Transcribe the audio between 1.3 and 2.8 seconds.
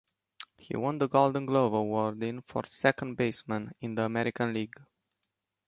Glove Award in for